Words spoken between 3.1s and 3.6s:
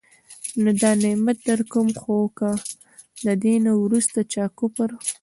د دي